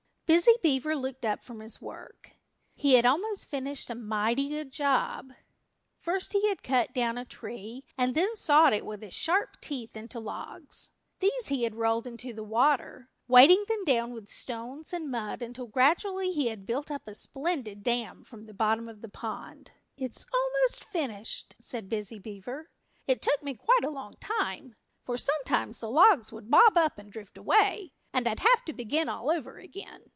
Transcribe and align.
Busy 0.27 0.53
Beaver 0.63 0.95
looked 0.95 1.25
up 1.25 1.43
from 1.43 1.59
his 1.59 1.81
work. 1.81 2.37
He 2.73 2.93
had 2.93 3.05
almost 3.05 3.49
finished 3.49 3.89
a 3.89 3.95
mighty 3.95 4.47
good 4.47 4.71
job. 4.71 5.33
First, 5.99 6.31
he 6.31 6.47
had 6.47 6.63
cut 6.63 6.93
down 6.93 7.17
a 7.17 7.25
tree, 7.25 7.83
and 7.97 8.15
then 8.15 8.37
sawed 8.37 8.71
it 8.71 8.85
with 8.85 9.01
his 9.01 9.13
sharp 9.13 9.59
teeth 9.59 9.93
into 9.97 10.21
logs. 10.21 10.91
These 11.19 11.47
he 11.47 11.63
had 11.63 11.75
rolled 11.75 12.07
into 12.07 12.31
the 12.31 12.45
water, 12.45 13.09
weighting 13.27 13.65
them 13.67 13.83
down 13.83 14.13
with 14.13 14.29
stones 14.29 14.93
and 14.93 15.11
mud 15.11 15.41
until 15.41 15.67
gradually 15.67 16.31
he 16.31 16.47
had 16.47 16.65
built 16.65 16.89
up 16.89 17.09
a 17.09 17.13
splendid 17.13 17.83
dam 17.83 18.23
from 18.23 18.45
the 18.45 18.53
bottom 18.53 18.87
of 18.87 19.01
the 19.01 19.09
pond. 19.09 19.71
"It's 19.97 20.25
almost 20.33 20.81
finished," 20.85 21.57
said 21.59 21.89
Busy 21.89 22.19
Beaver. 22.19 22.69
"It 23.05 23.21
took 23.21 23.43
me 23.43 23.53
quite 23.53 23.83
a 23.83 23.89
long 23.89 24.13
time, 24.21 24.75
for 25.01 25.17
sometimes 25.17 25.81
the 25.81 25.91
logs 25.91 26.31
would 26.31 26.49
bob 26.49 26.77
up 26.77 26.97
and 26.97 27.11
drift 27.11 27.37
away, 27.37 27.91
and 28.13 28.25
I'd 28.29 28.39
have 28.39 28.63
to 28.63 28.71
begin 28.71 29.09
all 29.09 29.29
over 29.29 29.57
again. 29.57 30.03